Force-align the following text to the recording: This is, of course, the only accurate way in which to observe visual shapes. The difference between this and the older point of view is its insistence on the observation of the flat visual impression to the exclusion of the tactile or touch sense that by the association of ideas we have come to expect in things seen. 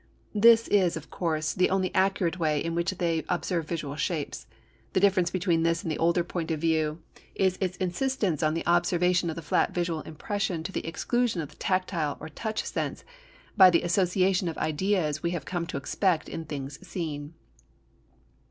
This 0.33 0.67
is, 0.69 0.97
of 0.97 1.11
course, 1.11 1.53
the 1.53 1.69
only 1.69 1.93
accurate 1.93 2.39
way 2.39 2.57
in 2.57 2.73
which 2.73 2.89
to 2.97 3.23
observe 3.29 3.67
visual 3.69 3.95
shapes. 3.95 4.47
The 4.93 4.99
difference 4.99 5.29
between 5.29 5.61
this 5.61 5.83
and 5.83 5.91
the 5.91 5.99
older 5.99 6.23
point 6.23 6.49
of 6.49 6.59
view 6.59 7.03
is 7.35 7.55
its 7.61 7.77
insistence 7.77 8.41
on 8.41 8.55
the 8.55 8.65
observation 8.65 9.29
of 9.29 9.35
the 9.35 9.43
flat 9.43 9.75
visual 9.75 10.01
impression 10.01 10.63
to 10.63 10.71
the 10.71 10.87
exclusion 10.87 11.39
of 11.39 11.49
the 11.49 11.55
tactile 11.57 12.17
or 12.19 12.29
touch 12.29 12.63
sense 12.65 13.01
that 13.01 13.07
by 13.55 13.69
the 13.69 13.83
association 13.83 14.47
of 14.47 14.57
ideas 14.57 15.21
we 15.21 15.29
have 15.37 15.45
come 15.45 15.67
to 15.67 15.77
expect 15.77 16.27
in 16.27 16.45
things 16.45 16.79
seen. 16.81 17.35